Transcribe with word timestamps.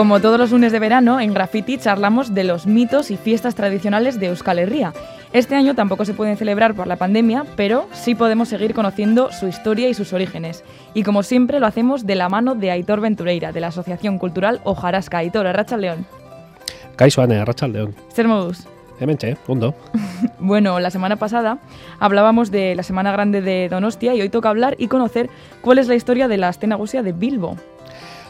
Como 0.00 0.18
todos 0.18 0.38
los 0.38 0.50
lunes 0.50 0.72
de 0.72 0.78
verano, 0.78 1.20
en 1.20 1.34
Graffiti 1.34 1.76
charlamos 1.76 2.32
de 2.32 2.42
los 2.42 2.66
mitos 2.66 3.10
y 3.10 3.18
fiestas 3.18 3.54
tradicionales 3.54 4.18
de 4.18 4.28
Euskal 4.28 4.58
Herria. 4.58 4.94
Este 5.34 5.56
año 5.56 5.74
tampoco 5.74 6.06
se 6.06 6.14
pueden 6.14 6.38
celebrar 6.38 6.72
por 6.74 6.86
la 6.86 6.96
pandemia, 6.96 7.44
pero 7.54 7.86
sí 7.92 8.14
podemos 8.14 8.48
seguir 8.48 8.72
conociendo 8.72 9.30
su 9.30 9.46
historia 9.46 9.90
y 9.90 9.94
sus 9.94 10.14
orígenes. 10.14 10.64
Y 10.94 11.02
como 11.02 11.22
siempre 11.22 11.60
lo 11.60 11.66
hacemos 11.66 12.06
de 12.06 12.14
la 12.14 12.30
mano 12.30 12.54
de 12.54 12.70
Aitor 12.70 13.02
Ventureira, 13.02 13.52
de 13.52 13.60
la 13.60 13.66
Asociación 13.66 14.16
Cultural 14.18 14.62
Ojarasca. 14.64 15.18
Aitor, 15.18 15.46
Arracha 15.46 15.76
León. 15.76 16.06
Kaixo 16.96 17.20
Ane, 17.20 17.36
Arracha 17.36 17.68
León. 17.68 17.94
Ser 18.08 18.26
modus. 18.26 18.66
Hementxe, 19.00 19.36
ondo. 19.46 19.74
Bueno, 20.38 20.80
la 20.80 20.90
semana 20.90 21.16
pasada 21.16 21.58
hablábamos 21.98 22.50
de 22.50 22.74
la 22.74 22.82
Semana 22.82 23.12
Grande 23.12 23.42
de 23.42 23.68
Donostia 23.68 24.14
y 24.14 24.22
hoy 24.22 24.30
toca 24.30 24.48
hablar 24.48 24.76
y 24.78 24.88
conocer 24.88 25.28
cuál 25.60 25.76
es 25.76 25.88
la 25.88 25.94
historia 25.94 26.26
de 26.26 26.38
la 26.38 26.48
Astenagusia 26.48 27.02
de 27.02 27.12
Bilbo. 27.12 27.58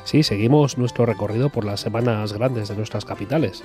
Sí, 0.05 0.23
seguimos 0.23 0.79
nuestro 0.79 1.07
recorrido 1.07 1.51
por 1.51 1.65
las 1.65 1.81
semanas 1.81 2.33
grandes 2.33 2.69
de 2.69 2.77
nuestras 2.77 3.05
capitales. 3.05 3.63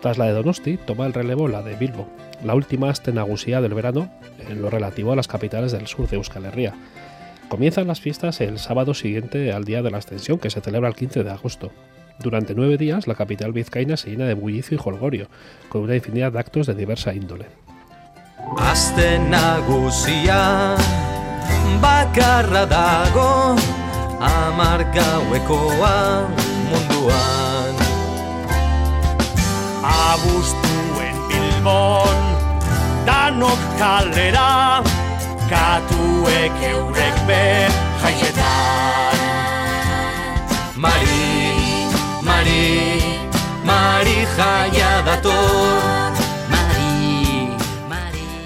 Tras 0.00 0.18
la 0.18 0.26
de 0.26 0.32
Donosti, 0.32 0.78
toma 0.78 1.06
el 1.06 1.12
relevo 1.12 1.48
la 1.48 1.62
de 1.62 1.76
Bilbo, 1.76 2.08
la 2.44 2.54
última 2.54 2.90
astenagusía 2.90 3.60
del 3.60 3.74
verano 3.74 4.10
en 4.48 4.62
lo 4.62 4.70
relativo 4.70 5.12
a 5.12 5.16
las 5.16 5.28
capitales 5.28 5.72
del 5.72 5.86
sur 5.86 6.08
de 6.08 6.16
Euskal 6.16 6.44
Herria. 6.44 6.74
Comienzan 7.48 7.86
las 7.86 8.00
fiestas 8.00 8.40
el 8.40 8.58
sábado 8.58 8.94
siguiente 8.94 9.52
al 9.52 9.64
día 9.64 9.82
de 9.82 9.90
la 9.90 9.98
ascensión, 9.98 10.38
que 10.38 10.50
se 10.50 10.60
celebra 10.60 10.88
el 10.88 10.94
15 10.94 11.22
de 11.22 11.30
agosto. 11.30 11.70
Durante 12.18 12.54
nueve 12.54 12.78
días, 12.78 13.06
la 13.06 13.14
capital 13.14 13.52
vizcaína 13.52 13.96
se 13.96 14.10
llena 14.10 14.26
de 14.26 14.34
bullicio 14.34 14.74
y 14.74 14.78
jolgorio, 14.78 15.28
con 15.68 15.82
una 15.82 15.96
infinidad 15.96 16.32
de 16.32 16.38
actos 16.38 16.66
de 16.66 16.74
diversa 16.74 17.14
índole. 17.14 17.46
Aste 18.56 19.18
nagusia 19.18 20.76
bakarra 21.80 22.66
dago 22.66 23.56
amar 24.22 24.80
gauekoa 24.94 25.94
munduan. 26.70 27.74
Abustuen 29.82 31.16
Bilbon 31.28 32.20
danok 33.06 33.62
kalera 33.80 34.82
katuek 35.50 36.54
eurek 36.72 37.16
be 37.26 37.42
jaietan. 38.02 39.18
Mari, 40.84 41.26
Mari, 42.22 42.62
Mari 43.66 44.18
jaia 44.36 44.92
dator 45.06 45.61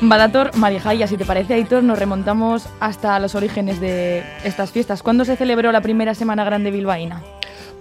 Badator, 0.08 0.56
Marijaya, 0.56 1.06
si 1.06 1.16
te 1.16 1.24
parece, 1.24 1.54
Aitor, 1.54 1.82
nos 1.82 1.98
remontamos 1.98 2.68
hasta 2.80 3.18
los 3.18 3.34
orígenes 3.34 3.80
de 3.80 4.22
estas 4.44 4.70
fiestas. 4.70 5.02
¿Cuándo 5.02 5.24
se 5.24 5.36
celebró 5.36 5.72
la 5.72 5.80
primera 5.80 6.14
Semana 6.14 6.44
Grande 6.44 6.70
bilbaína? 6.70 7.22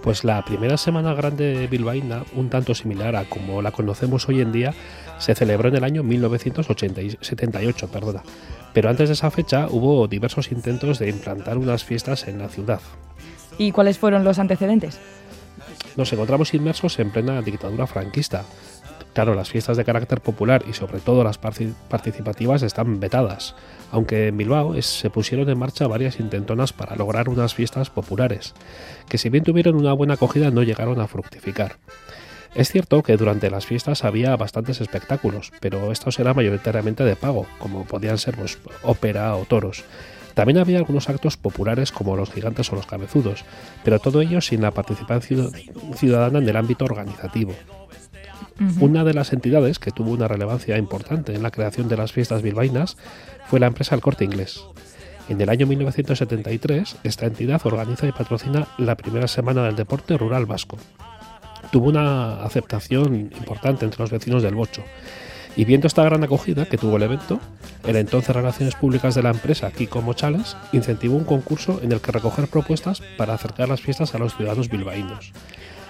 Pues 0.02 0.24
la 0.24 0.44
primera 0.44 0.76
semana 0.76 1.14
grande 1.14 1.66
bilbaína, 1.68 2.22
un 2.36 2.48
tanto 2.48 2.76
similar 2.76 3.16
a 3.16 3.24
como 3.24 3.60
la 3.60 3.72
conocemos 3.72 4.28
hoy 4.28 4.40
en 4.40 4.52
día, 4.52 4.72
se 5.18 5.34
celebró 5.34 5.68
en 5.68 5.76
el 5.76 5.84
año 5.84 6.04
1978, 6.04 7.88
perdona. 7.88 8.22
Pero 8.72 8.88
antes 8.88 9.08
de 9.08 9.14
esa 9.14 9.32
fecha 9.32 9.66
hubo 9.68 10.06
diversos 10.06 10.52
intentos 10.52 11.00
de 11.00 11.08
implantar 11.08 11.58
unas 11.58 11.82
fiestas 11.82 12.28
en 12.28 12.38
la 12.38 12.48
ciudad. 12.48 12.80
¿Y 13.58 13.72
cuáles 13.72 13.98
fueron 13.98 14.22
los 14.22 14.38
antecedentes? 14.38 15.00
Nos 15.96 16.12
encontramos 16.12 16.54
inmersos 16.54 16.98
en 16.98 17.10
plena 17.10 17.42
dictadura 17.42 17.86
franquista. 17.86 18.44
Claro, 19.16 19.34
las 19.34 19.48
fiestas 19.48 19.78
de 19.78 19.84
carácter 19.86 20.20
popular 20.20 20.62
y 20.68 20.74
sobre 20.74 21.00
todo 21.00 21.24
las 21.24 21.38
participativas 21.38 22.62
están 22.62 23.00
vetadas, 23.00 23.54
aunque 23.90 24.26
en 24.26 24.36
Bilbao 24.36 24.74
se 24.82 25.08
pusieron 25.08 25.48
en 25.48 25.58
marcha 25.58 25.86
varias 25.86 26.20
intentonas 26.20 26.74
para 26.74 26.96
lograr 26.96 27.30
unas 27.30 27.54
fiestas 27.54 27.88
populares, 27.88 28.52
que 29.08 29.16
si 29.16 29.30
bien 29.30 29.42
tuvieron 29.42 29.74
una 29.74 29.94
buena 29.94 30.14
acogida 30.14 30.50
no 30.50 30.62
llegaron 30.62 31.00
a 31.00 31.06
fructificar. 31.06 31.78
Es 32.54 32.70
cierto 32.70 33.02
que 33.02 33.16
durante 33.16 33.48
las 33.48 33.64
fiestas 33.64 34.04
había 34.04 34.36
bastantes 34.36 34.82
espectáculos, 34.82 35.50
pero 35.60 35.92
estos 35.92 36.18
eran 36.18 36.36
mayoritariamente 36.36 37.02
de 37.02 37.16
pago, 37.16 37.46
como 37.58 37.86
podían 37.86 38.18
ser 38.18 38.36
pues, 38.36 38.58
ópera 38.82 39.34
o 39.34 39.46
toros. 39.46 39.84
También 40.34 40.58
había 40.58 40.76
algunos 40.76 41.08
actos 41.08 41.38
populares 41.38 41.90
como 41.90 42.18
los 42.18 42.30
gigantes 42.30 42.70
o 42.70 42.76
los 42.76 42.84
cabezudos, 42.84 43.46
pero 43.82 43.98
todo 43.98 44.20
ello 44.20 44.42
sin 44.42 44.60
la 44.60 44.72
participación 44.72 45.52
ciudadana 45.94 46.40
en 46.40 46.48
el 46.50 46.56
ámbito 46.56 46.84
organizativo. 46.84 47.54
Una 48.80 49.04
de 49.04 49.12
las 49.12 49.32
entidades 49.32 49.78
que 49.78 49.90
tuvo 49.90 50.12
una 50.12 50.28
relevancia 50.28 50.78
importante 50.78 51.34
en 51.34 51.42
la 51.42 51.50
creación 51.50 51.88
de 51.88 51.96
las 51.96 52.12
fiestas 52.12 52.42
bilbaínas 52.42 52.96
fue 53.46 53.60
la 53.60 53.66
empresa 53.66 53.94
El 53.94 54.00
Corte 54.00 54.24
Inglés. 54.24 54.64
En 55.28 55.40
el 55.40 55.48
año 55.48 55.66
1973, 55.66 56.96
esta 57.02 57.26
entidad 57.26 57.60
organiza 57.64 58.06
y 58.06 58.12
patrocina 58.12 58.68
la 58.78 58.96
primera 58.96 59.28
semana 59.28 59.64
del 59.64 59.76
deporte 59.76 60.16
rural 60.16 60.46
vasco. 60.46 60.78
Tuvo 61.70 61.88
una 61.88 62.44
aceptación 62.44 63.32
importante 63.36 63.84
entre 63.84 64.00
los 64.00 64.10
vecinos 64.10 64.42
del 64.42 64.54
Bocho. 64.54 64.82
Y 65.56 65.64
viendo 65.64 65.86
esta 65.86 66.04
gran 66.04 66.22
acogida 66.22 66.66
que 66.66 66.78
tuvo 66.78 66.96
el 66.96 67.02
evento, 67.02 67.40
el 67.86 67.96
entonces 67.96 68.36
Relaciones 68.36 68.74
Públicas 68.74 69.14
de 69.14 69.22
la 69.22 69.30
empresa, 69.30 69.70
Kiko 69.70 70.00
Mochales, 70.00 70.56
incentivó 70.72 71.16
un 71.16 71.24
concurso 71.24 71.80
en 71.82 71.92
el 71.92 72.00
que 72.00 72.12
recoger 72.12 72.46
propuestas 72.46 73.02
para 73.16 73.34
acercar 73.34 73.68
las 73.68 73.80
fiestas 73.80 74.14
a 74.14 74.18
los 74.18 74.36
ciudadanos 74.36 74.68
bilbaínos. 74.68 75.32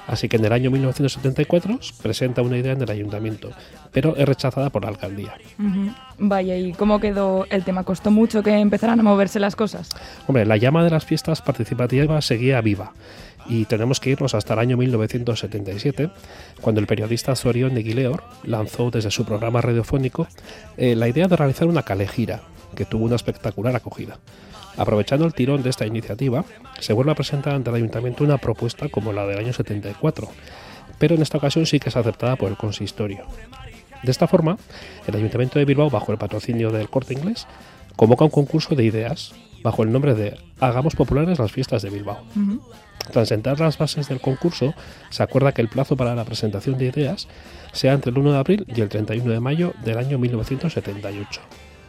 Así 0.07 0.29
que 0.29 0.37
en 0.37 0.45
el 0.45 0.53
año 0.53 0.71
1974 0.71 1.81
presenta 2.03 2.43
una 2.43 2.57
idea 2.57 2.73
en 2.73 2.83
el 2.83 2.91
ayuntamiento, 2.91 3.51
pero 3.93 4.17
es 4.17 4.27
rechazada 4.27 4.71
por 4.71 4.83
la 4.83 4.91
alcaldía. 4.91 5.35
Ujú. 5.59 5.93
Vaya, 6.19 6.57
¿y 6.57 6.73
cómo 6.73 7.01
quedó 7.01 7.47
el 7.51 7.65
tema? 7.65 7.85
¿Costó 7.85 8.11
mucho 8.11 8.43
que 8.43 8.53
empezaran 8.57 9.01
a 9.01 9.03
moverse 9.03 9.41
las 9.41 9.57
cosas? 9.57 9.91
Hombre, 10.27 10.47
la 10.47 10.57
llama 10.57 10.85
de 10.85 10.91
las 10.91 11.05
fiestas 11.05 11.43
participativas 11.43 12.25
seguía 12.25 12.61
viva 12.61 12.93
y 13.49 13.65
tenemos 13.65 14.01
que 14.01 14.11
irnos 14.11 14.35
hasta 14.35 14.55
el 14.55 14.61
año 14.61 14.77
1977, 14.77 16.11
cuando 16.61 16.81
el 16.81 16.87
periodista 16.87 17.35
Zorion 17.37 17.75
de 17.75 17.83
Guileor 17.83 18.25
lanzó 18.45 18.91
desde 18.91 19.11
su 19.11 19.25
programa 19.25 19.61
radiofónico 19.61 20.27
eh, 20.77 20.97
la 20.97 21.09
idea 21.09 21.29
de 21.29 21.37
realizar 21.37 21.69
una 21.69 21.83
calejira, 21.83 22.43
que 22.75 22.85
tuvo 22.85 23.05
una 23.05 23.17
espectacular 23.17 23.75
acogida. 23.75 24.19
Aprovechando 24.77 25.25
el 25.25 25.35
tirón 25.35 25.63
de 25.63 25.71
esta 25.71 25.87
iniciativa, 25.87 26.45
se 26.81 26.93
vuelve 26.93 27.13
a 27.13 27.15
presentar 27.15 27.55
ante 27.55 27.71
el 27.71 27.77
ayuntamiento 27.77 28.25
una 28.25 28.39
propuesta 28.39 28.89
como 28.89 29.13
la 29.13 29.27
del 29.27 29.39
año 29.39 29.53
74, 29.53 30.29
pero 30.99 31.15
en 31.15 31.23
esta 31.23 31.39
ocasión 31.39 31.67
sí 31.67 31.81
que 31.81 31.89
es 31.89 31.97
aceptada 31.97 32.37
por 32.37 32.51
el 32.51 32.57
consistorio. 32.57 33.25
De 34.03 34.11
esta 34.11 34.29
forma, 34.29 34.59
el 35.07 35.17
Ayuntamiento 35.17 35.59
de 35.59 35.65
Bilbao, 35.65 35.91
bajo 35.91 36.13
el 36.13 36.19
patrocinio 36.19 36.71
del 36.71 36.89
Corte 36.89 37.15
Inglés, 37.15 37.47
convoca 37.97 38.25
un 38.25 38.31
concurso 38.31 38.75
de 38.75 38.85
ideas 38.85 39.35
bajo 39.63 39.83
el 39.83 39.91
nombre 39.91 40.15
de 40.15 40.39
Hagamos 40.61 40.95
populares 40.95 41.39
las 41.39 41.51
fiestas 41.51 41.83
de 41.83 41.91
Bilbao. 41.91 42.23
Tras 43.11 43.29
sentar 43.29 43.59
las 43.59 43.79
bases 43.79 44.09
del 44.09 44.21
concurso, 44.21 44.75
se 45.11 45.23
acuerda 45.23 45.53
que 45.53 45.63
el 45.63 45.69
plazo 45.69 45.97
para 45.97 46.15
la 46.15 46.25
presentación 46.25 46.77
de 46.79 46.87
ideas 46.87 47.29
sea 47.73 47.95
entre 47.95 48.11
el 48.11 48.19
1 48.19 48.33
de 48.33 48.39
abril 48.39 48.67
y 48.69 48.81
el 48.81 48.89
31 48.89 49.33
de 49.33 49.41
mayo 49.41 49.75
del 49.85 49.99
año 49.99 50.19
1978. 50.19 51.41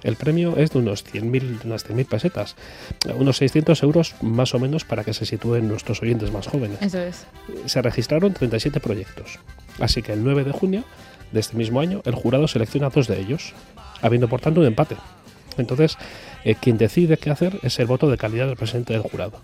El 0.03 0.15
premio 0.15 0.57
es 0.57 0.71
de 0.71 0.79
unos 0.79 1.05
100.000 1.05 1.65
unas 1.65 1.87
100.000 1.87 2.05
pesetas, 2.05 2.55
unos 3.15 3.37
600 3.37 3.81
euros 3.83 4.15
más 4.21 4.53
o 4.53 4.59
menos 4.59 4.85
para 4.85 5.03
que 5.03 5.13
se 5.13 5.25
sitúen 5.25 5.67
nuestros 5.67 6.01
oyentes 6.01 6.31
más 6.31 6.47
jóvenes 6.47 6.81
Eso 6.81 6.99
es. 6.99 7.25
se 7.65 7.81
registraron 7.81 8.33
37 8.33 8.79
proyectos. 8.79 9.39
Así 9.79 10.01
que 10.01 10.13
el 10.13 10.23
9 10.23 10.43
de 10.43 10.51
junio 10.51 10.83
de 11.31 11.39
este 11.39 11.57
mismo 11.57 11.79
año, 11.79 12.01
el 12.05 12.15
jurado 12.15 12.47
selecciona 12.47 12.89
dos 12.89 13.07
de 13.07 13.19
ellos, 13.19 13.53
habiendo 14.01 14.27
por 14.27 14.41
tanto 14.41 14.61
un 14.61 14.67
empate. 14.67 14.95
Entonces, 15.57 15.97
eh, 16.43 16.55
quien 16.55 16.77
decide 16.77 17.17
qué 17.17 17.29
hacer 17.29 17.59
es 17.63 17.79
el 17.79 17.87
voto 17.87 18.09
de 18.09 18.17
calidad 18.17 18.47
del 18.47 18.55
presidente 18.55 18.93
del 18.93 19.01
jurado, 19.01 19.41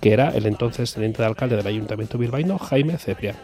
que 0.00 0.12
era 0.12 0.30
el 0.30 0.46
entonces 0.46 0.92
teniente 0.92 1.22
de 1.22 1.28
alcalde 1.28 1.56
del 1.56 1.66
Ayuntamiento 1.66 2.18
bilbaíno, 2.18 2.58
Jaime 2.58 2.98
Cebrián, 2.98 3.36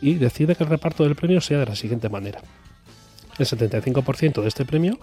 y 0.00 0.14
decide 0.14 0.54
que 0.54 0.64
el 0.64 0.70
reparto 0.70 1.04
del 1.04 1.16
premio 1.16 1.40
sea 1.40 1.58
de 1.58 1.66
la 1.66 1.76
siguiente 1.76 2.08
manera. 2.08 2.40
El 3.38 3.46
75% 3.46 4.42
de 4.42 4.48
este 4.48 4.64
premio 4.64 4.98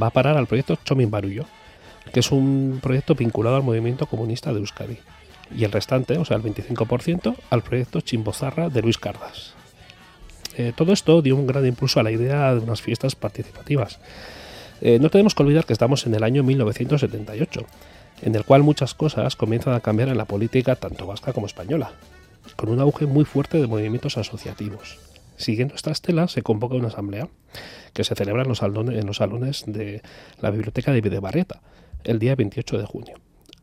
va 0.00 0.08
a 0.08 0.10
parar 0.10 0.36
al 0.36 0.46
proyecto 0.46 0.78
Chomin 0.84 1.10
Barullo, 1.10 1.46
que 2.12 2.20
es 2.20 2.30
un 2.30 2.80
proyecto 2.82 3.14
vinculado 3.14 3.56
al 3.56 3.62
movimiento 3.62 4.06
comunista 4.06 4.52
de 4.52 4.60
Euskadi. 4.60 4.98
Y 5.56 5.64
el 5.64 5.72
restante, 5.72 6.18
o 6.18 6.24
sea, 6.24 6.36
el 6.36 6.42
25%, 6.42 7.34
al 7.50 7.62
proyecto 7.62 8.00
Chimbozarra 8.00 8.68
de 8.68 8.82
Luis 8.82 8.98
Cardas. 8.98 9.54
Eh, 10.56 10.72
todo 10.76 10.92
esto 10.92 11.22
dio 11.22 11.36
un 11.36 11.46
gran 11.46 11.64
impulso 11.64 12.00
a 12.00 12.02
la 12.02 12.10
idea 12.10 12.54
de 12.54 12.60
unas 12.60 12.82
fiestas 12.82 13.14
participativas. 13.14 13.98
Eh, 14.80 14.98
no 15.00 15.08
tenemos 15.08 15.34
que 15.34 15.42
olvidar 15.42 15.64
que 15.64 15.72
estamos 15.72 16.06
en 16.06 16.14
el 16.14 16.22
año 16.22 16.42
1978, 16.42 17.64
en 18.22 18.34
el 18.34 18.44
cual 18.44 18.62
muchas 18.62 18.94
cosas 18.94 19.36
comienzan 19.36 19.74
a 19.74 19.80
cambiar 19.80 20.08
en 20.08 20.18
la 20.18 20.24
política 20.24 20.76
tanto 20.76 21.06
vasca 21.06 21.32
como 21.32 21.46
española, 21.46 21.92
con 22.56 22.68
un 22.68 22.80
auge 22.80 23.06
muy 23.06 23.24
fuerte 23.24 23.58
de 23.58 23.66
movimientos 23.66 24.18
asociativos. 24.18 24.98
Siguiendo 25.38 25.76
esta 25.76 25.92
estela, 25.92 26.26
se 26.26 26.42
convoca 26.42 26.74
una 26.74 26.88
asamblea 26.88 27.28
que 27.92 28.02
se 28.02 28.16
celebra 28.16 28.42
en 28.42 28.48
los, 28.48 28.58
salones, 28.58 29.64
de 29.66 30.02
la 30.40 30.50
Biblioteca 30.50 30.92
de 30.92 31.00
Videbarrieta 31.00 31.62
el 32.02 32.18
día 32.18 32.34
28 32.34 32.76
de 32.76 32.84
junio. 32.84 33.14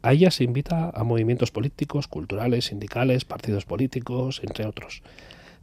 A 0.02 0.14
ella 0.14 0.32
se 0.32 0.46
invita 0.46 0.90
a 0.90 1.04
movimientos 1.04 1.52
políticos, 1.52 2.08
culturales, 2.08 2.66
sindicales, 2.66 3.26
partidos 3.26 3.66
políticos, 3.66 4.40
entre 4.42 4.66
otros. 4.66 5.04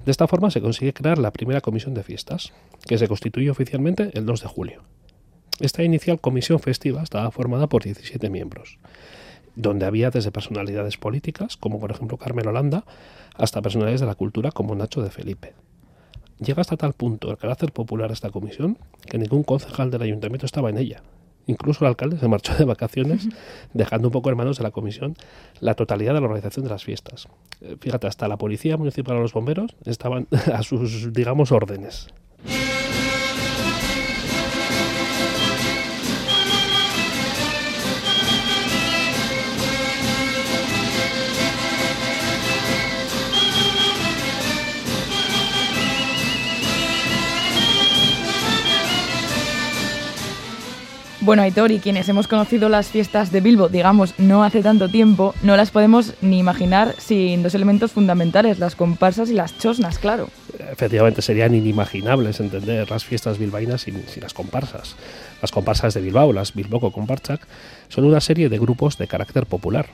De 0.05 0.11
esta 0.11 0.29
forma 0.29 0.50
se 0.50 0.61
consigue 0.61 0.93
crear 0.93 1.17
la 1.17 1.32
primera 1.32 1.62
comisión 1.62 1.94
de 1.94 2.03
fiestas, 2.03 2.53
que 2.87 2.99
se 2.99 3.08
constituye 3.08 3.50
oficialmente 3.50 4.11
el 4.12 4.26
2 4.26 4.43
de 4.43 4.49
julio. 4.49 4.82
Esta 5.61 5.82
inicial 5.82 6.20
comisión 6.20 6.61
festiva 6.61 7.03
estaba 7.03 7.31
formada 7.31 7.69
por 7.69 7.85
17 7.85 8.29
miembros. 8.31 8.79
donde 9.55 9.85
había 9.85 10.11
desde 10.11 10.32
personalidades 10.32 10.97
políticas, 10.97 11.58
como 11.58 11.79
por 11.79 11.91
ejemplo 11.91 12.17
Carmen 12.17 12.47
Holanda, 12.47 12.87
hasta 13.35 13.61
personalidades 13.61 14.00
de 14.00 14.06
la 14.06 14.15
cultura 14.15 14.50
como 14.50 14.75
Nacho 14.75 15.03
de 15.03 15.11
Felipe. 15.11 15.53
Llega 16.43 16.61
hasta 16.62 16.77
tal 16.77 16.93
punto 16.93 17.31
el 17.31 17.37
carácter 17.37 17.73
popular 17.73 18.09
de 18.09 18.15
esta 18.15 18.31
comisión 18.31 18.77
que 19.06 19.17
ningún 19.17 19.44
concejal 19.44 19.91
del 19.91 20.03
ayuntamiento 20.03 20.44
estaba 20.44 20.71
en 20.71 20.79
ella. 20.79 21.03
Incluso 21.47 21.85
el 21.85 21.89
alcalde 21.89 22.19
se 22.19 22.27
marchó 22.29 22.55
de 22.55 22.65
vacaciones, 22.65 23.29
dejando 23.75 24.09
un 24.09 24.12
poco 24.12 24.31
en 24.31 24.37
manos 24.37 24.59
de 24.59 24.65
la 24.65 24.71
comisión 24.71 25.17
la 25.61 25.75
totalidad 25.75 26.15
de 26.15 26.21
la 26.21 26.27
organización 26.27 26.65
de 26.65 26.71
las 26.71 26.85
fiestas. 26.85 27.29
Eh, 27.61 27.77
Fíjate, 27.81 28.06
hasta 28.06 28.27
la 28.29 28.39
policía 28.39 28.77
municipal 28.77 29.17
o 29.17 29.21
los 29.21 29.33
bomberos 29.33 29.77
estaban 29.85 30.27
a 30.53 30.62
sus, 30.62 31.12
digamos, 31.12 31.53
órdenes. 31.53 32.09
Bueno, 51.25 51.43
Aitor, 51.43 51.71
y 51.71 51.79
quienes 51.79 52.09
hemos 52.09 52.27
conocido 52.27 52.69
las 52.69 52.89
fiestas 52.89 53.31
de 53.31 53.41
Bilbo, 53.41 53.69
digamos, 53.69 54.19
no 54.19 54.43
hace 54.43 54.61
tanto 54.61 54.89
tiempo, 54.89 55.37
no 55.45 55.57
las 55.57 55.71
podemos 55.71 56.15
ni 56.21 56.41
imaginar 56.41 56.97
sin 56.99 57.45
dos 57.45 57.55
elementos 57.55 57.93
fundamentales, 57.93 58.59
las 58.59 58.75
comparsas 58.75 59.31
y 59.31 59.35
las 59.35 59.57
chosnas, 59.57 60.01
claro. 60.01 60.31
Efectivamente, 60.73 61.23
serían 61.23 61.55
inimaginables 61.55 62.41
entender 62.41 62.91
las 62.91 63.05
fiestas 63.05 63.39
bilbaínas 63.39 63.83
sin, 63.83 64.03
las 64.21 64.35
comparsas. 64.35 64.97
Las 65.41 65.53
comparsas 65.53 65.95
de 65.95 66.01
Bilbao, 66.01 66.33
las 66.33 66.55
Bilboco 66.55 66.91
Comparchak, 66.91 67.47
son 67.89 68.05
una 68.05 68.21
serie 68.21 68.49
de 68.49 68.59
grupos 68.59 68.99
de 68.99 69.07
carácter 69.07 69.47
popular, 69.47 69.87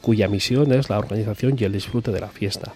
cuya 0.00 0.26
misión 0.26 0.72
es 0.72 0.90
la 0.90 0.98
organización 0.98 1.54
y 1.56 1.62
el 1.62 1.74
disfrute 1.74 2.10
de 2.10 2.18
la 2.18 2.28
fiesta. 2.28 2.74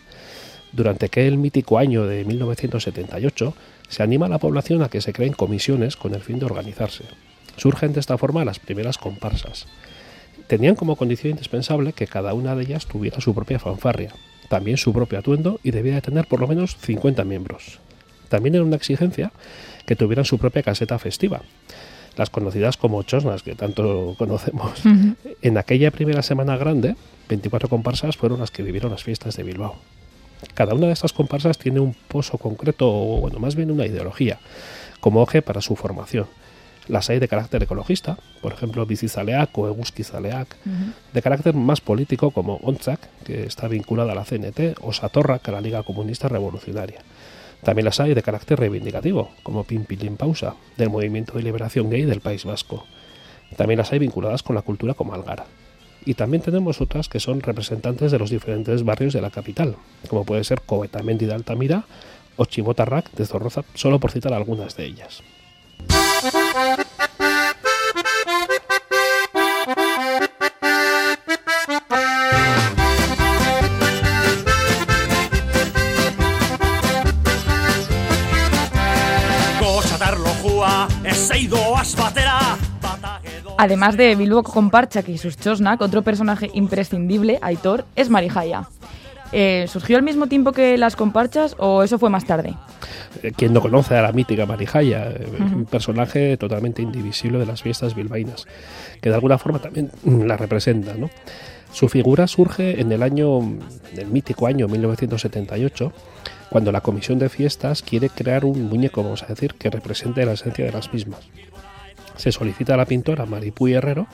Durante 0.71 1.07
aquel 1.07 1.39
mítico 1.39 1.77
año 1.77 2.07
de 2.07 2.25
1978, 2.25 3.53
se 3.89 4.05
anima 4.05 4.27
a 4.27 4.29
la 4.29 4.39
población 4.39 4.85
a 4.85 4.89
que 4.89 5.01
se 5.01 5.13
creen 5.13 5.33
comisiones 5.33 5.97
con 5.97 6.15
el 6.15 6.21
fin 6.21 6.39
de 6.39 6.47
organizarse. 6.47 7.03
Surgen 7.61 7.93
de 7.93 8.01
esta 8.01 8.17
forma 8.17 8.43
las 8.47 8.59
primeras 8.59 8.97
comparsas. 8.97 9.67
Tenían 10.47 10.77
como 10.77 10.97
condición 10.97 11.33
indispensable 11.33 11.93
que 11.93 12.07
cada 12.07 12.33
una 12.33 12.57
de 12.57 12.63
ellas 12.63 12.87
tuviera 12.87 13.21
su 13.21 13.35
propia 13.35 13.59
fanfarria, 13.59 14.15
también 14.49 14.79
su 14.79 14.95
propio 14.95 15.19
atuendo 15.19 15.61
y 15.63 15.71
debía 15.71 15.95
de 15.95 16.01
tener 16.01 16.27
por 16.27 16.41
lo 16.41 16.49
menos 16.49 16.79
50 16.79 17.23
miembros. 17.25 17.79
También 18.31 18.55
era 18.55 18.65
una 18.65 18.77
exigencia 18.77 19.31
que 19.85 19.95
tuvieran 19.95 20.25
su 20.25 20.39
propia 20.39 20.63
caseta 20.63 20.99
festiva, 20.99 21.43
las 22.17 22.31
conocidas 22.31 22.79
como 22.79 23.03
chosnas, 23.03 23.43
que 23.43 23.55
tanto 23.55 24.15
conocemos. 24.19 24.81
En 25.43 25.59
aquella 25.59 25.91
primera 25.91 26.23
semana 26.23 26.57
grande, 26.57 26.97
24 27.29 27.69
comparsas 27.69 28.17
fueron 28.17 28.41
las 28.41 28.51
que 28.51 28.63
vivieron 28.63 28.91
las 28.91 29.05
fiestas 29.05 29.37
de 29.37 29.43
Bilbao. 29.43 29.77
Cada 30.55 30.73
una 30.73 30.87
de 30.87 30.95
estas 30.95 31.13
comparsas 31.13 31.59
tiene 31.59 31.81
un 31.81 31.95
pozo 32.09 32.39
concreto, 32.39 32.89
o 32.89 33.21
bueno, 33.21 33.39
más 33.39 33.55
bien 33.55 33.71
una 33.71 33.85
ideología, 33.85 34.39
como 35.01 35.23
eje 35.23 35.43
para 35.43 35.61
su 35.61 35.77
formación. 35.77 36.27
Las 36.91 37.09
hay 37.09 37.21
de 37.21 37.29
carácter 37.29 37.63
ecologista, 37.63 38.19
por 38.43 38.53
ejemplo, 38.53 38.85
Bizizaleak 38.85 39.57
o 39.57 39.69
Eguzkizaleak, 39.69 40.57
de 41.13 41.23
carácter 41.23 41.55
más 41.55 41.81
político 41.81 42.33
como 42.33 42.57
Ontzak, 42.57 42.99
que 43.23 43.45
está 43.45 43.69
vinculada 43.69 44.11
a 44.11 44.17
la 44.17 44.25
CNT, 44.25 44.79
o 44.81 44.93
Satorrak, 44.93 45.49
a 45.49 45.53
la 45.53 45.61
Liga 45.61 45.85
Comunista 45.85 46.29
Revolucionaria. 46.29 47.01
También 47.63 47.85
las 47.85 48.01
hay 48.01 48.13
de 48.13 48.25
carácter 48.25 48.59
reivindicativo, 48.59 49.31
como 49.45 49.63
Pimpilín 49.63 50.17
Pausa, 50.17 50.57
del 50.77 50.91
Movimiento 50.91 51.35
de 51.35 51.45
Liberación 51.45 51.91
Gay 51.91 52.03
del 52.07 52.21
País 52.21 52.45
Vasco. 52.45 52.85
También 53.57 53.79
las 53.79 53.93
hay 53.93 54.01
vinculadas 54.01 54.43
con 54.43 54.57
la 54.57 54.63
cultura 54.63 54.95
como 54.95 55.15
Algara. 55.15 55.47
Y 56.05 56.15
también 56.15 56.43
tenemos 56.43 56.81
otras 56.81 57.09
que 57.09 57.21
son 57.21 57.41
representantes 57.41 58.11
de 58.11 58.19
los 58.19 58.31
diferentes 58.31 58.83
barrios 58.83 59.13
de 59.13 59.21
la 59.21 59.31
capital, 59.31 59.77
como 60.09 60.25
puede 60.25 60.43
ser 60.43 60.63
Coetamendi 60.63 61.27
de 61.27 61.35
Altamira 61.35 61.85
o 62.35 62.47
Chibotarrak 62.47 63.13
de 63.13 63.27
Zorroza, 63.27 63.63
solo 63.75 64.01
por 64.01 64.11
citar 64.11 64.33
algunas 64.33 64.77
de 64.77 64.87
ellas. 64.87 65.23
Además 83.61 83.99
de 83.99 84.17
Bilbo 84.17 84.43
Comparchak 84.43 85.11
y 85.11 85.19
sus 85.19 85.37
chosnak, 85.37 85.83
otro 85.83 86.01
personaje 86.01 86.51
imprescindible, 86.55 87.39
Aitor, 87.43 87.85
es 87.95 88.09
Marijaya. 88.09 88.71
Eh, 89.33 89.67
¿Surgió 89.69 89.99
al 89.99 90.03
mismo 90.03 90.29
tiempo 90.29 90.53
que 90.53 90.79
las 90.79 90.97
comparchas 90.97 91.57
o 91.59 91.83
eso 91.83 91.99
fue 91.99 92.09
más 92.09 92.25
tarde? 92.25 92.55
Eh, 93.23 93.33
¿Quién 93.37 93.53
no 93.53 93.61
conoce 93.61 93.99
a 93.99 94.01
la 94.01 94.13
mítica 94.13 94.47
Marijaya? 94.47 95.11
Eh, 95.11 95.29
Un 95.39 95.67
personaje 95.67 96.39
totalmente 96.39 96.81
indivisible 96.81 97.39
de 97.39 97.45
las 97.45 97.61
fiestas 97.61 97.95
bilbaínas, 97.95 98.47
que 99.03 99.11
de 99.11 99.15
alguna 99.15 99.37
forma 99.37 99.59
también 99.59 99.91
mm, 100.05 100.23
la 100.23 100.39
representa. 100.39 100.95
¿no? 100.95 101.11
Su 101.71 101.91
figura 101.91 102.27
surge 102.29 102.81
en 102.81 102.91
el 102.93 103.03
año, 103.03 103.41
el 103.95 104.07
mítico 104.07 104.47
año 104.47 104.69
1978, 104.69 105.93
cuando 106.49 106.73
la 106.73 106.81
Comisión 106.81 107.19
de 107.19 107.29
Fiestas 107.29 107.83
quiere 107.83 108.09
crear 108.09 108.47
un 108.47 108.71
muñeco, 108.71 109.03
vamos 109.03 109.23
a 109.23 109.27
decir, 109.27 109.53
que 109.53 109.69
represente 109.69 110.25
la 110.25 110.33
esencia 110.33 110.65
de 110.65 110.73
las 110.73 110.91
mismas. 110.95 111.21
Se 112.21 112.33
solicita 112.33 112.75
a 112.75 112.77
la 112.77 112.85
pintora 112.85 113.25
Maripuy 113.25 113.73
Herrero 113.73 114.07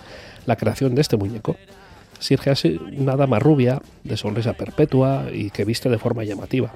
la 0.47 0.55
creación 0.55 0.95
de 0.95 1.01
este 1.01 1.17
muñeco. 1.17 1.57
Sirge 2.21 2.51
así 2.51 2.81
una 2.97 3.17
dama 3.17 3.41
rubia, 3.41 3.83
de 4.05 4.17
sonrisa 4.17 4.53
perpetua 4.53 5.25
y 5.33 5.51
que 5.51 5.65
viste 5.65 5.89
de 5.89 5.99
forma 5.99 6.23
llamativa. 6.23 6.73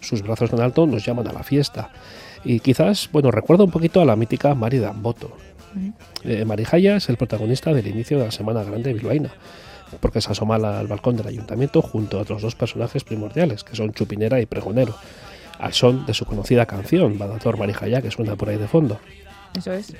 Sus 0.00 0.22
brazos 0.22 0.52
en 0.52 0.60
alto 0.60 0.84
nos 0.88 1.06
llaman 1.06 1.28
a 1.28 1.32
la 1.32 1.44
fiesta. 1.44 1.90
Y 2.42 2.58
quizás, 2.58 3.08
bueno, 3.12 3.30
recuerda 3.30 3.62
un 3.62 3.70
poquito 3.70 4.00
a 4.00 4.04
la 4.04 4.16
mítica 4.16 4.56
Mari 4.56 4.78
Damboto. 4.78 5.36
Eh, 6.24 6.44
Marijaya 6.44 6.96
es 6.96 7.08
el 7.08 7.16
protagonista 7.16 7.72
del 7.72 7.86
inicio 7.86 8.18
de 8.18 8.24
la 8.24 8.32
Semana 8.32 8.64
Grande 8.64 8.92
bilbaína, 8.92 9.30
porque 10.00 10.20
se 10.20 10.32
asoma 10.32 10.56
al, 10.56 10.64
al 10.64 10.88
balcón 10.88 11.16
del 11.16 11.28
ayuntamiento 11.28 11.80
junto 11.80 12.18
a 12.18 12.22
otros 12.22 12.42
dos 12.42 12.56
personajes 12.56 13.04
primordiales, 13.04 13.62
que 13.62 13.76
son 13.76 13.92
Chupinera 13.92 14.40
y 14.40 14.46
Pregonero, 14.46 14.96
al 15.60 15.74
son 15.74 16.06
de 16.06 16.12
su 16.12 16.26
conocida 16.26 16.66
canción, 16.66 17.18
Badator 17.18 17.56
Marijaya, 17.56 18.02
que 18.02 18.10
suena 18.10 18.34
por 18.34 18.48
ahí 18.48 18.56
de 18.56 18.66
fondo. 18.66 18.98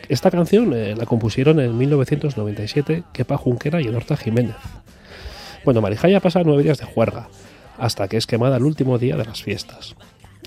Esta 0.09 0.31
canción 0.31 0.73
eh, 0.73 0.95
la 0.97 1.07
compusieron 1.07 1.61
en 1.61 1.77
1997 1.77 3.05
Kepa 3.13 3.37
Junquera 3.37 3.81
y 3.81 3.89
Horta 3.89 4.17
Jiménez. 4.17 4.57
Bueno, 5.65 5.81
Marijaya 5.81 6.21
pasa 6.21 6.43
nueve 6.45 6.63
días 6.63 6.79
de 6.79 6.87
juerga, 6.87 7.29
hasta 7.79 8.09
que 8.09 8.17
es 8.17 8.27
quemada 8.27 8.57
el 8.57 8.65
último 8.65 8.99
día 8.99 9.17
de 9.17 9.25
las 9.25 9.43
fiestas. 9.43 9.95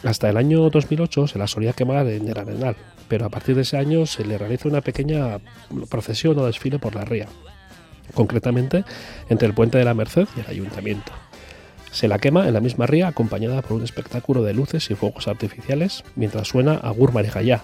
Hasta 0.03 0.29
el 0.29 0.37
año 0.37 0.69
2008 0.69 1.27
se 1.27 1.39
la 1.39 1.47
solía 1.47 1.73
quemar 1.73 2.07
en 2.07 2.27
el 2.27 2.37
Arenal, 2.37 2.75
pero 3.07 3.25
a 3.25 3.29
partir 3.29 3.55
de 3.55 3.61
ese 3.61 3.77
año 3.77 4.05
se 4.05 4.25
le 4.25 4.37
realiza 4.37 4.67
una 4.67 4.81
pequeña 4.81 5.39
procesión 5.89 6.37
o 6.37 6.45
desfile 6.45 6.79
por 6.79 6.95
la 6.95 7.05
ría, 7.05 7.27
concretamente 8.13 8.83
entre 9.29 9.47
el 9.47 9.53
Puente 9.53 9.77
de 9.77 9.85
la 9.85 9.93
Merced 9.93 10.27
y 10.35 10.41
el 10.41 10.47
Ayuntamiento. 10.47 11.11
Se 11.91 12.09
la 12.09 12.19
quema 12.19 12.47
en 12.47 12.53
la 12.53 12.59
misma 12.59 12.87
ría 12.87 13.07
acompañada 13.07 13.61
por 13.61 13.77
un 13.77 13.83
espectáculo 13.83 14.43
de 14.43 14.53
luces 14.53 14.91
y 14.91 14.95
fuegos 14.95 15.29
artificiales 15.29 16.03
mientras 16.15 16.49
suena 16.49 16.73
Agur 16.73 17.13
Marijaya, 17.13 17.63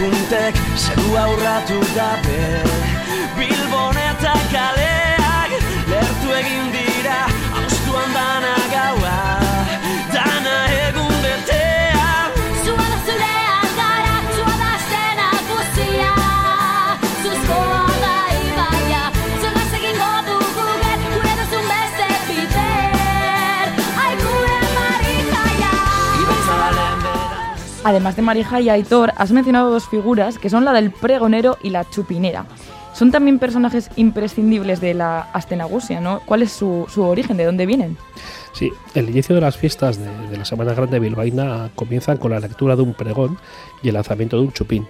arpuntek 0.00 0.54
zerua 0.76 1.28
urratu 1.28 1.80
gabe. 1.94 2.62
Bilbon 3.36 3.96
eta 4.00 4.32
kaleak 4.52 5.52
lertu 5.90 6.32
egin 6.40 6.72
dira 6.72 7.29
Además 27.90 28.14
de 28.14 28.22
Marija 28.22 28.60
y 28.60 28.68
Aitor, 28.68 29.12
has 29.16 29.32
mencionado 29.32 29.68
dos 29.72 29.88
figuras 29.88 30.38
que 30.38 30.48
son 30.48 30.64
la 30.64 30.72
del 30.72 30.92
pregonero 30.92 31.58
y 31.60 31.70
la 31.70 31.90
chupinera. 31.90 32.46
Son 32.94 33.10
también 33.10 33.40
personajes 33.40 33.90
imprescindibles 33.96 34.80
de 34.80 34.94
la 34.94 35.22
Astenagusia, 35.32 36.00
¿no? 36.00 36.20
¿Cuál 36.24 36.42
es 36.42 36.52
su, 36.52 36.86
su 36.88 37.02
origen? 37.02 37.36
¿De 37.36 37.46
dónde 37.46 37.66
vienen? 37.66 37.96
Sí, 38.52 38.70
el 38.94 39.10
inicio 39.10 39.34
de 39.34 39.40
las 39.40 39.56
fiestas 39.56 39.98
de, 39.98 40.08
de 40.28 40.36
la 40.36 40.44
Semana 40.44 40.72
Grande 40.72 41.00
bilbaína 41.00 41.70
comienzan 41.74 42.18
con 42.18 42.30
la 42.30 42.38
lectura 42.38 42.76
de 42.76 42.82
un 42.82 42.94
pregón 42.94 43.38
y 43.82 43.88
el 43.88 43.94
lanzamiento 43.94 44.36
de 44.36 44.42
un 44.42 44.52
chupín. 44.52 44.86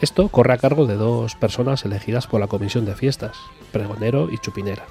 Esto 0.00 0.28
corre 0.28 0.52
a 0.52 0.58
cargo 0.58 0.86
de 0.86 0.94
dos 0.94 1.34
personas 1.34 1.84
elegidas 1.84 2.28
por 2.28 2.38
la 2.38 2.46
comisión 2.46 2.84
de 2.84 2.94
fiestas, 2.94 3.36
pregonero 3.72 4.30
y 4.30 4.38
chupinera. 4.38 4.84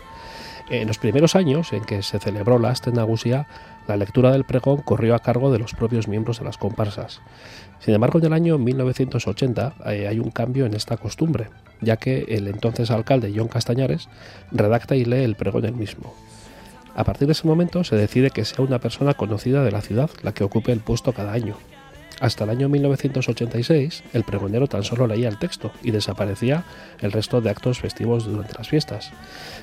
En 0.70 0.88
los 0.88 0.98
primeros 0.98 1.36
años 1.36 1.72
en 1.72 1.86
que 1.86 2.04
se 2.04 2.20
celebró 2.20 2.60
la 2.60 2.70
Astenagusia, 2.70 3.48
la 3.88 3.96
lectura 3.96 4.32
del 4.32 4.44
pregón 4.44 4.82
corrió 4.82 5.16
a 5.16 5.20
cargo 5.20 5.50
de 5.50 5.60
los 5.60 5.74
propios 5.74 6.10
miembros 6.10 6.40
de 6.40 6.46
las 6.46 6.58
comparsas. 6.58 7.22
Sin 7.80 7.94
embargo, 7.94 8.20
en 8.20 8.26
el 8.26 8.34
año 8.34 8.58
1980 8.58 9.76
eh, 9.86 10.08
hay 10.10 10.20
un 10.20 10.30
cambio 10.30 10.66
en 10.66 10.74
esta 10.74 10.98
costumbre, 10.98 11.48
ya 11.80 11.96
que 11.96 12.26
el 12.28 12.48
entonces 12.48 12.92
alcalde 12.92 13.32
John 13.34 13.48
Castañares 13.48 14.10
redacta 14.52 14.98
y 14.98 15.06
lee 15.06 15.24
el 15.24 15.36
pregón 15.36 15.64
él 15.64 15.76
mismo. 15.76 16.14
A 16.96 17.06
partir 17.06 17.28
de 17.28 17.32
ese 17.32 17.48
momento 17.48 17.86
se 17.86 17.96
decide 17.96 18.32
que 18.32 18.44
sea 18.44 18.66
una 18.66 18.80
persona 18.80 19.14
conocida 19.14 19.64
de 19.64 19.72
la 19.72 19.82
ciudad 19.82 20.10
la 20.22 20.34
que 20.34 20.44
ocupe 20.44 20.74
el 20.74 20.80
puesto 20.80 21.14
cada 21.14 21.32
año. 21.32 21.56
Hasta 22.20 22.46
el 22.46 22.50
año 22.50 22.68
1986, 22.70 24.04
el 24.14 24.24
pregonero 24.24 24.68
tan 24.68 24.84
solo 24.84 25.06
leía 25.06 25.30
el 25.30 25.38
texto 25.38 25.72
y 25.84 25.92
desaparecía 25.92 26.64
el 27.00 27.12
resto 27.12 27.42
de 27.42 27.50
actos 27.52 27.80
festivos 27.80 28.26
durante 28.26 28.54
las 28.58 28.68
fiestas. 28.68 29.12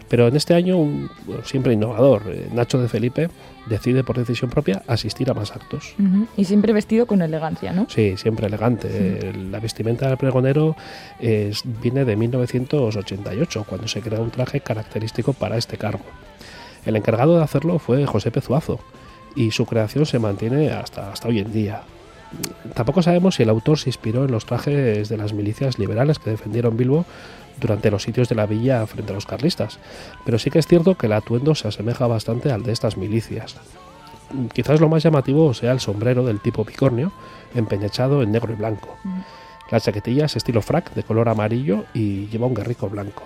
Pero 0.09 0.29
en 0.29 0.37
este 0.37 0.55
año, 0.55 0.79
un 0.79 1.11
siempre 1.45 1.73
innovador, 1.73 2.23
eh, 2.29 2.49
Nacho 2.53 2.79
de 2.81 2.89
Felipe 2.89 3.29
decide 3.67 4.05
por 4.05 4.19
decisión 4.19 4.51
propia 4.51 4.83
asistir 4.87 5.29
a 5.31 5.35
más 5.35 5.51
actos. 5.51 5.95
Y 6.37 6.45
siempre 6.45 6.73
vestido 6.73 7.07
con 7.07 7.23
elegancia, 7.23 7.73
¿no? 7.73 7.87
Sí, 7.89 8.17
siempre 8.17 8.47
elegante. 8.47 9.33
La 9.51 9.59
vestimenta 9.59 10.07
del 10.07 10.17
pregonero 10.19 10.77
es- 11.19 11.63
viene 11.83 12.05
de 12.05 12.15
1988, 12.15 13.65
cuando 13.69 13.89
se 13.89 14.01
crea 14.01 14.21
un 14.21 14.31
traje 14.31 14.61
característico 14.61 15.33
para 15.33 15.57
este 15.57 15.77
cargo. 15.77 16.05
El 16.87 16.97
encargado 16.97 17.37
de 17.39 17.43
hacerlo 17.43 17.79
fue 17.79 18.05
José 18.07 18.31
Pezuazo 18.31 18.79
y 19.35 19.51
su 19.51 19.65
creación 19.67 20.05
se 20.07 20.19
mantiene 20.19 20.71
hasta, 20.71 21.11
hasta 21.11 21.29
hoy 21.29 21.39
en 21.41 21.53
día. 21.53 21.83
Tampoco 22.75 23.03
sabemos 23.03 23.37
si 23.37 23.43
el 23.43 23.51
autor 23.51 23.79
se 23.79 23.89
inspiró 23.89 24.25
en 24.25 24.33
los 24.33 24.47
trajes 24.47 25.09
de 25.09 25.17
las 25.17 25.33
milicias 25.33 25.79
liberales 25.79 26.19
que 26.19 26.31
defendieron 26.31 26.77
Bilbo 26.77 27.05
durante 27.61 27.91
los 27.91 28.03
sitios 28.03 28.29
de 28.29 28.35
la 28.35 28.47
villa 28.47 28.87
frente 28.87 29.13
a 29.13 29.15
los 29.15 29.27
carlistas, 29.27 29.79
pero 30.25 30.39
sí 30.39 30.51
que 30.51 30.59
es 30.59 30.67
cierto 30.67 30.97
que 30.97 31.07
el 31.07 31.13
atuendo 31.13 31.55
se 31.55 31.69
asemeja 31.69 32.07
bastante 32.07 32.51
al 32.51 32.63
de 32.63 32.73
estas 32.73 32.97
milicias. 32.97 33.57
Quizás 34.53 34.81
lo 34.81 34.89
más 34.89 35.03
llamativo 35.03 35.55
sea 35.55 35.73
el 35.73 35.81
sombrero 35.81 36.25
del 36.25 36.41
tipo 36.41 36.65
picornio, 36.65 37.13
empeñachado 37.55 38.23
en 38.23 38.33
negro 38.33 38.53
y 38.53 38.57
blanco. 38.57 38.97
La 39.71 39.81
chaquetilla 39.81 40.27
es 40.27 40.37
estilo 40.37 40.63
frac 40.63 40.93
de 40.95 41.05
color 41.05 41.29
amarillo 41.29 41.85
y 41.95 42.27
lleva 42.27 42.47
un 42.47 42.55
guerrico 42.55 42.89
blanco. 42.89 43.23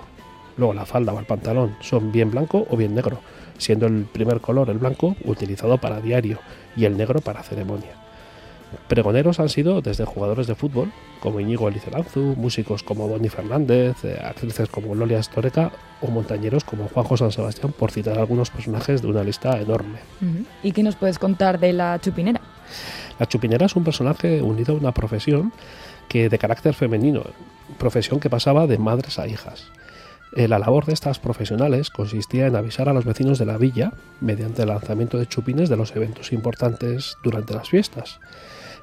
Luego 0.56 0.74
la 0.74 0.86
falda 0.86 1.12
o 1.12 1.20
el 1.20 1.24
pantalón 1.26 1.76
son 1.80 2.12
bien 2.12 2.30
blanco 2.30 2.66
o 2.68 2.76
bien 2.76 2.94
negro, 2.94 3.20
siendo 3.58 3.86
el 3.86 4.04
primer 4.04 4.40
color 4.40 4.70
el 4.70 4.78
blanco 4.78 5.16
utilizado 5.24 5.78
para 5.78 6.00
diario 6.00 6.38
y 6.76 6.84
el 6.84 6.96
negro 6.96 7.20
para 7.20 7.42
ceremonia. 7.42 8.07
Pregoneros 8.88 9.40
han 9.40 9.48
sido 9.48 9.80
desde 9.80 10.04
jugadores 10.04 10.46
de 10.46 10.54
fútbol 10.54 10.92
como 11.20 11.40
Íñigo 11.40 11.68
Eliceranzu, 11.68 12.34
músicos 12.37 12.82
como 12.82 13.08
Bonnie 13.08 13.30
Fernández, 13.30 14.04
eh, 14.04 14.18
actrices 14.22 14.68
como 14.68 14.94
Lolia 14.94 15.22
Storeca 15.22 15.72
o 16.00 16.10
montañeros 16.10 16.64
como 16.64 16.88
Juanjo 16.88 17.16
San 17.16 17.32
Sebastián, 17.32 17.72
por 17.76 17.90
citar 17.90 18.18
algunos 18.18 18.50
personajes 18.50 19.02
de 19.02 19.08
una 19.08 19.25
lista 19.25 19.58
enorme. 19.60 19.98
¿Y 20.62 20.72
qué 20.72 20.82
nos 20.82 20.96
puedes 20.96 21.18
contar 21.18 21.58
de 21.58 21.72
la 21.72 21.98
chupinera? 22.00 22.40
La 23.18 23.26
chupinera 23.26 23.66
es 23.66 23.75
un 23.75 23.84
personaje 23.84 24.42
unido 24.42 24.75
a 24.75 24.78
una 24.78 24.92
profesión 24.92 25.52
que 26.08 26.28
de 26.28 26.38
carácter 26.38 26.75
femenino, 26.75 27.25
profesión 27.78 28.20
que 28.20 28.30
pasaba 28.30 28.66
de 28.66 28.78
madres 28.78 29.18
a 29.18 29.26
hijas. 29.26 29.64
Eh, 30.37 30.46
La 30.46 30.58
labor 30.58 30.84
de 30.84 30.92
estas 30.92 31.18
profesionales 31.18 31.90
consistía 31.90 32.46
en 32.46 32.56
avisar 32.56 32.88
a 32.88 32.92
los 32.92 33.04
vecinos 33.04 33.38
de 33.38 33.46
la 33.46 33.58
villa 33.58 33.92
mediante 34.20 34.62
el 34.62 34.68
lanzamiento 34.68 35.18
de 35.18 35.26
chupines 35.26 35.68
de 35.68 35.76
los 35.76 35.94
eventos 35.96 36.32
importantes 36.32 37.16
durante 37.22 37.54
las 37.54 37.68
fiestas. 37.68 38.20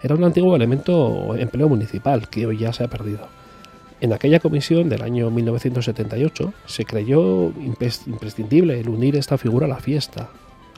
Era 0.05 0.13
un 0.13 0.23
antiguo 0.23 0.55
elemento 0.55 1.35
empleo 1.35 1.67
municipal 1.67 2.29
que 2.29 2.45
hoy 2.45 2.59
ya 2.59 2.71
se 2.71 2.83
ha 2.83 2.87
perdido. 2.87 3.27
En 4.01 4.13
aquella 4.13 4.39
comisión 4.39 4.87
del 4.87 5.01
año 5.01 5.31
1978 5.31 6.53
se 6.67 6.85
creyó 6.85 7.51
imprescindible 8.05 8.79
el 8.79 8.87
unir 8.87 9.15
esta 9.15 9.39
figura 9.39 9.65
a 9.65 9.69
la 9.69 9.79
fiesta. 9.79 10.29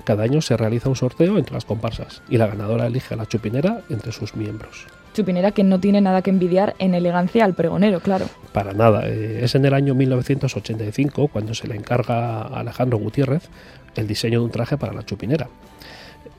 Cada 0.06 0.24
año 0.24 0.40
se 0.40 0.56
realiza 0.56 0.88
un 0.88 0.96
sorteo 0.96 1.38
entre 1.38 1.56
las 1.56 1.66
comparsas 1.66 2.22
y 2.30 2.38
la 2.38 2.48
ganadora 2.48 2.88
elige 2.88 3.16
a 3.16 3.18
la 3.18 3.26
chupinera 3.26 3.82
entre 3.90 4.14
sus 4.14 4.34
miembros. 4.38 4.88
Chupinera 5.14 5.52
que 5.52 5.66
no 5.66 5.82
tiene 5.82 6.00
nada 6.00 6.22
que 6.22 6.30
envidiar 6.30 6.76
en 6.80 6.94
elegancia 6.94 7.44
al 7.44 7.54
pregonero, 7.54 8.00
claro. 8.00 8.28
Para 8.54 8.72
nada, 8.72 9.10
eh, 9.10 9.42
es 9.44 9.56
en 9.56 9.66
el 9.66 9.74
año 9.74 9.94
1985 9.94 11.28
cuando 11.28 11.54
se 11.54 11.68
le 11.68 11.76
encarga 11.76 12.44
a 12.44 12.62
Alejandro 12.62 12.98
Gutiérrez 12.98 13.50
el 13.98 14.08
diseño 14.08 14.40
de 14.40 14.46
un 14.46 14.52
traje 14.52 14.78
para 14.78 14.94
la 14.94 15.06
chupinera. 15.06 15.50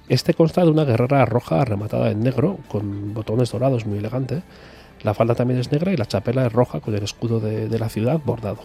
Este 0.08 0.32
consta 0.32 0.64
de 0.64 0.70
una 0.70 0.84
guerrera 0.84 1.26
roja 1.26 1.62
rematada 1.66 2.10
en 2.10 2.22
negro 2.22 2.58
con 2.68 3.12
botones 3.12 3.52
dorados 3.52 3.84
muy 3.84 3.98
elegante. 3.98 4.42
La 5.02 5.12
falda 5.12 5.34
también 5.34 5.60
es 5.60 5.70
negra 5.70 5.92
y 5.92 5.98
la 5.98 6.06
chapela 6.06 6.46
es 6.46 6.52
roja 6.52 6.80
con 6.80 6.94
el 6.94 7.02
escudo 7.02 7.40
de, 7.40 7.78
la 7.78 7.90
ciudad 7.90 8.18
bordado. 8.24 8.60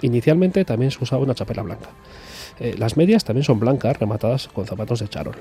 Inicialmente 0.00 0.64
también 0.64 0.90
se 0.90 1.02
usaba 1.02 1.22
una 1.22 1.36
chapela 1.36 1.62
blanca. 1.62 1.90
Eh, 2.58 2.74
las 2.76 2.96
medias 2.96 3.24
también 3.24 3.44
son 3.44 3.60
blancas 3.60 3.96
rematadas 4.00 4.48
con 4.48 4.66
zapatos 4.66 4.98
de 4.98 5.08
charol. 5.08 5.36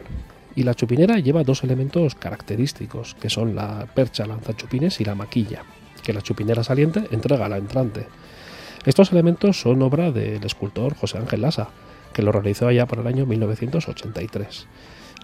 Y 0.56 0.62
la 0.62 0.76
chupinera 0.76 1.18
lleva 1.18 1.44
dos 1.44 1.64
elementos 1.64 2.14
característicos, 2.14 3.16
que 3.16 3.32
son 3.32 3.56
la 3.56 3.88
percha 3.96 4.28
lanzachupines 4.28 5.02
y 5.02 5.06
la 5.06 5.16
maquilla, 5.16 5.64
que 6.04 6.14
la 6.14 6.22
chupinera 6.22 6.64
saliente 6.64 7.08
entrega 7.12 7.48
a 7.48 7.50
la 7.50 7.58
entrante. 7.58 8.06
Estos 8.86 9.12
elementos 9.12 9.60
son 9.60 9.82
obra 9.82 10.12
del 10.12 10.44
escultor 10.44 10.96
José 10.96 11.18
Ángel 11.18 11.42
Lasa, 11.42 11.70
que 12.14 12.22
lo 12.22 12.32
realizó 12.32 12.68
allá 12.68 12.86
por 12.86 13.00
el 13.00 13.08
año 13.08 13.26
1983. 13.26 14.68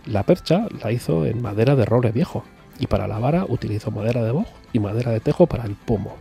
La 0.08 0.24
percha 0.24 0.68
la 0.82 0.92
hizo 0.92 1.26
en 1.26 1.42
madera 1.42 1.76
de 1.76 1.86
roble 1.86 2.12
viejo 2.12 2.44
y 2.80 2.88
para 2.88 3.08
la 3.08 3.20
vara 3.20 3.46
utilizó 3.48 3.92
madera 3.92 4.24
de 4.24 4.32
boj 4.32 4.48
y 4.74 4.80
madera 4.80 5.12
de 5.12 5.20
tejo 5.20 5.48
para 5.48 5.66
el 5.66 5.76
pomo. 5.76 6.16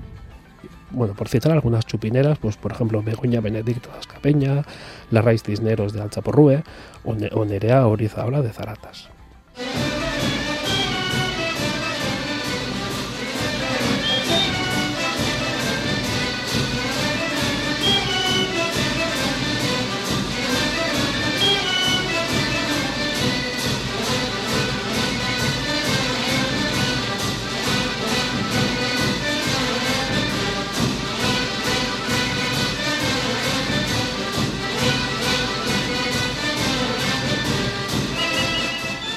Bueno, 0.90 1.14
por 1.14 1.28
citar 1.28 1.52
algunas 1.52 1.84
chupineras, 1.86 2.38
pues 2.38 2.56
por 2.56 2.72
ejemplo 2.72 3.02
Begoña 3.02 3.40
Benedicto 3.40 3.90
de 3.90 3.98
Ascapeña, 3.98 4.64
la 5.10 5.20
Raíz 5.22 5.42
Cisneros 5.42 5.92
de 5.92 6.00
Alchaporrúe 6.02 6.62
o, 7.04 7.14
Ne- 7.14 7.30
o 7.32 7.44
Nerea 7.44 7.86
Orizaola 7.86 8.40
de 8.42 8.52
Zaratas. 8.52 9.08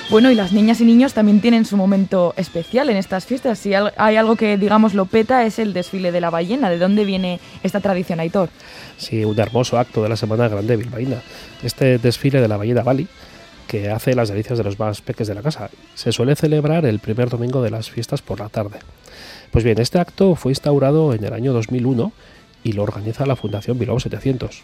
Bueno, 0.09 0.31
y 0.31 0.35
las 0.35 0.53
niñas 0.53 0.81
y 0.81 0.85
niños 0.85 1.13
también 1.13 1.39
tienen 1.39 1.65
su 1.65 1.77
momento 1.77 2.33
especial 2.35 2.89
en 2.89 2.97
estas 2.97 3.27
fiestas. 3.27 3.59
Si 3.59 3.73
hay 3.75 4.15
algo 4.15 4.35
que, 4.35 4.57
digamos, 4.57 4.95
lo 4.95 5.05
peta 5.05 5.45
es 5.45 5.59
el 5.59 5.71
desfile 5.71 6.11
de 6.11 6.19
la 6.19 6.31
ballena. 6.31 6.71
¿De 6.71 6.79
dónde 6.79 7.05
viene 7.05 7.39
esta 7.61 7.79
tradición, 7.79 8.19
Aitor? 8.19 8.49
Sí, 8.97 9.23
un 9.23 9.39
hermoso 9.39 9.77
acto 9.77 10.01
de 10.01 10.09
la 10.09 10.15
Semana 10.15 10.47
Grande 10.47 10.77
bilbaína. 10.77 11.21
Este 11.61 11.99
desfile 11.99 12.41
de 12.41 12.47
la 12.47 12.57
ballena 12.57 12.81
Bali, 12.81 13.07
que 13.67 13.91
hace 13.91 14.15
las 14.15 14.29
delicias 14.29 14.57
de 14.57 14.63
los 14.63 14.79
más 14.79 14.99
peques 15.01 15.27
de 15.27 15.35
la 15.35 15.43
casa, 15.43 15.69
se 15.93 16.11
suele 16.11 16.35
celebrar 16.35 16.87
el 16.87 16.97
primer 16.97 17.29
domingo 17.29 17.61
de 17.61 17.69
las 17.69 17.91
fiestas 17.91 18.23
por 18.23 18.39
la 18.39 18.49
tarde. 18.49 18.79
Pues 19.51 19.63
bien, 19.63 19.79
este 19.79 19.99
acto 19.99 20.33
fue 20.33 20.53
instaurado 20.53 21.13
en 21.13 21.23
el 21.23 21.33
año 21.33 21.53
2001 21.53 22.11
y 22.63 22.71
lo 22.71 22.81
organiza 22.81 23.27
la 23.27 23.35
Fundación 23.35 23.77
Bilbao 23.77 23.99
700. 23.99 24.63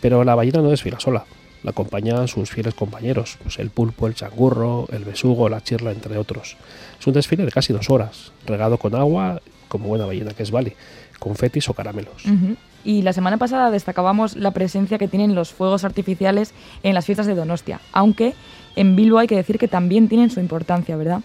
Pero 0.00 0.22
la 0.22 0.36
ballena 0.36 0.62
no 0.62 0.70
desfila 0.70 1.00
sola. 1.00 1.24
La 1.64 1.70
acompañan 1.70 2.28
sus 2.28 2.50
fieles 2.50 2.74
compañeros, 2.74 3.38
pues 3.42 3.58
el 3.58 3.70
pulpo, 3.70 4.06
el 4.06 4.14
changurro, 4.14 4.86
el 4.92 5.04
besugo, 5.04 5.48
la 5.48 5.62
chirla, 5.62 5.90
entre 5.90 6.18
otros. 6.18 6.56
Es 7.00 7.06
un 7.06 7.14
desfile 7.14 7.44
de 7.44 7.50
casi 7.50 7.72
dos 7.72 7.90
horas, 7.90 8.32
regado 8.46 8.78
con 8.78 8.94
agua, 8.94 9.40
como 9.68 9.88
buena 9.88 10.06
ballena 10.06 10.32
que 10.34 10.42
es 10.42 10.50
Bali, 10.50 10.74
confetis 11.18 11.68
o 11.70 11.74
caramelos. 11.74 12.24
Y 12.84 13.00
la 13.00 13.14
semana 13.14 13.38
pasada 13.38 13.70
destacábamos 13.70 14.36
la 14.36 14.50
presencia 14.50 14.98
que 14.98 15.08
tienen 15.08 15.34
los 15.34 15.52
fuegos 15.52 15.84
artificiales 15.84 16.52
en 16.82 16.94
las 16.94 17.06
fiestas 17.06 17.26
de 17.26 17.34
Donostia, 17.34 17.80
aunque 17.92 18.34
en 18.76 18.94
Bilbo 18.94 19.18
hay 19.18 19.26
que 19.26 19.36
decir 19.36 19.58
que 19.58 19.68
también 19.68 20.08
tienen 20.08 20.30
su 20.30 20.40
importancia, 20.40 20.96
¿verdad? 20.96 21.20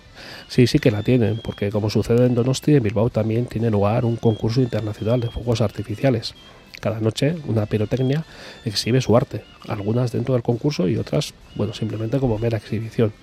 Sí, 0.47 0.67
sí 0.67 0.79
que 0.79 0.89
la 0.89 1.03
tienen, 1.03 1.41
porque 1.43 1.69
como 1.69 1.89
sucede 1.89 2.25
en 2.25 2.33
Donosti, 2.35 2.75
en 2.75 2.83
Bilbao 2.83 3.09
también 3.09 3.45
tiene 3.45 3.69
lugar 3.69 4.05
un 4.05 4.15
concurso 4.15 4.61
internacional 4.61 5.19
de 5.19 5.29
fuegos 5.29 5.59
artificiales. 5.59 6.33
Cada 6.79 6.99
noche 6.99 7.35
una 7.47 7.65
pirotecnia 7.65 8.25
exhibe 8.65 9.01
su 9.01 9.15
arte, 9.15 9.43
algunas 9.67 10.11
dentro 10.11 10.33
del 10.33 10.43
concurso 10.43 10.87
y 10.87 10.97
otras, 10.97 11.33
bueno, 11.55 11.73
simplemente 11.73 12.19
como 12.19 12.37
mera 12.37 12.57
exhibición. 12.57 13.13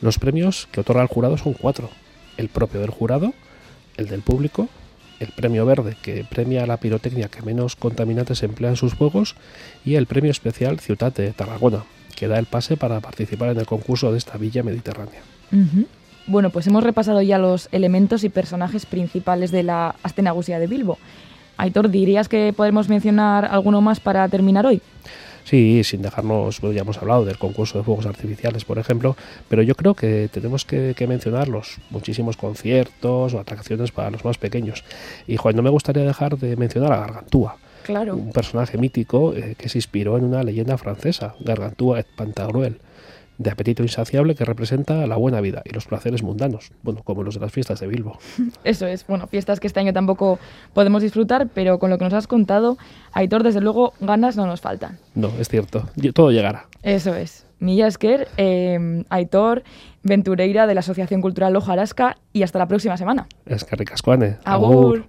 Los 0.00 0.18
premios 0.18 0.68
que 0.72 0.80
otorga 0.80 1.02
el 1.02 1.08
jurado 1.08 1.36
son 1.38 1.54
cuatro. 1.54 1.90
El 2.36 2.48
propio 2.48 2.80
del 2.80 2.90
jurado, 2.90 3.34
el 3.96 4.08
del 4.08 4.22
público, 4.22 4.68
el 5.20 5.28
premio 5.28 5.66
verde 5.66 5.96
que 6.00 6.24
premia 6.24 6.66
la 6.66 6.76
pirotecnia 6.76 7.28
que 7.28 7.42
menos 7.42 7.76
contaminantes 7.76 8.42
emplea 8.42 8.70
en 8.70 8.76
sus 8.76 8.94
juegos 8.94 9.34
y 9.84 9.96
el 9.96 10.06
premio 10.06 10.30
especial 10.30 10.78
Ciutat 10.78 11.16
de 11.16 11.32
Tarragona, 11.32 11.84
que 12.14 12.28
da 12.28 12.38
el 12.38 12.46
pase 12.46 12.76
para 12.76 13.00
participar 13.00 13.50
en 13.50 13.58
el 13.58 13.66
concurso 13.66 14.12
de 14.12 14.18
esta 14.18 14.38
villa 14.38 14.62
mediterránea. 14.62 15.20
Bueno, 16.26 16.50
pues 16.50 16.66
hemos 16.66 16.84
repasado 16.84 17.22
ya 17.22 17.38
los 17.38 17.68
elementos 17.72 18.22
y 18.22 18.28
personajes 18.28 18.86
principales 18.86 19.50
de 19.50 19.62
la 19.62 19.96
Astenagusia 20.02 20.58
de 20.58 20.66
Bilbo. 20.66 20.98
Aitor, 21.58 21.90
¿dirías 21.90 22.28
que 22.28 22.52
podemos 22.56 22.88
mencionar 22.88 23.44
alguno 23.44 23.80
más 23.80 24.00
para 24.00 24.28
terminar 24.28 24.64
hoy? 24.64 24.80
Sí, 25.44 25.82
sin 25.82 26.02
dejarnos, 26.02 26.60
bueno, 26.60 26.74
ya 26.74 26.82
hemos 26.82 26.98
hablado 26.98 27.24
del 27.24 27.38
concurso 27.38 27.78
de 27.78 27.84
fuegos 27.84 28.04
artificiales, 28.04 28.64
por 28.66 28.78
ejemplo, 28.78 29.16
pero 29.48 29.62
yo 29.62 29.74
creo 29.74 29.94
que 29.94 30.28
tenemos 30.30 30.64
que, 30.66 30.92
que 30.94 31.06
mencionar 31.06 31.48
los 31.48 31.78
muchísimos 31.90 32.36
conciertos 32.36 33.32
o 33.32 33.40
atracciones 33.40 33.90
para 33.90 34.10
los 34.10 34.24
más 34.26 34.36
pequeños. 34.36 34.84
Y 35.26 35.36
Juan, 35.38 35.56
no 35.56 35.62
me 35.62 35.70
gustaría 35.70 36.04
dejar 36.04 36.36
de 36.36 36.54
mencionar 36.56 36.92
a 36.92 36.98
Gargantúa, 37.00 37.56
Claro. 37.82 38.14
un 38.16 38.32
personaje 38.32 38.76
mítico 38.76 39.32
eh, 39.34 39.54
que 39.56 39.70
se 39.70 39.78
inspiró 39.78 40.18
en 40.18 40.24
una 40.24 40.42
leyenda 40.42 40.76
francesa, 40.76 41.34
Gargantúa 41.40 42.00
et 42.00 42.06
Pantagruel, 42.14 42.76
de 43.38 43.50
apetito 43.50 43.82
insaciable 43.82 44.34
que 44.34 44.44
representa 44.44 45.06
la 45.06 45.16
buena 45.16 45.40
vida 45.40 45.62
y 45.64 45.70
los 45.70 45.86
placeres 45.86 46.22
mundanos, 46.22 46.72
bueno, 46.82 47.02
como 47.04 47.22
los 47.22 47.34
de 47.34 47.40
las 47.40 47.52
fiestas 47.52 47.80
de 47.80 47.86
Bilbo. 47.86 48.18
Eso 48.64 48.86
es, 48.86 49.06
bueno, 49.06 49.26
fiestas 49.28 49.60
que 49.60 49.68
este 49.68 49.80
año 49.80 49.92
tampoco 49.92 50.38
podemos 50.74 51.02
disfrutar, 51.02 51.48
pero 51.54 51.78
con 51.78 51.90
lo 51.90 51.98
que 51.98 52.04
nos 52.04 52.14
has 52.14 52.26
contado, 52.26 52.76
Aitor, 53.12 53.42
desde 53.42 53.60
luego, 53.60 53.94
ganas 54.00 54.36
no 54.36 54.46
nos 54.46 54.60
faltan. 54.60 54.98
No, 55.14 55.30
es 55.38 55.48
cierto, 55.48 55.88
todo 56.14 56.30
llegará. 56.30 56.66
Eso 56.82 57.14
es. 57.14 57.46
Milla 57.60 57.88
Esker, 57.88 58.28
eh, 58.36 59.04
Aitor, 59.08 59.64
Ventureira 60.02 60.66
de 60.66 60.74
la 60.74 60.80
Asociación 60.80 61.20
Cultural 61.20 61.56
Ojarasca 61.56 62.16
y 62.32 62.42
hasta 62.42 62.58
la 62.58 62.68
próxima 62.68 62.96
semana. 62.96 63.26
Es 63.46 63.64
que 63.64 63.76
ricascoane. 63.76 64.36
Agur. 64.44 65.06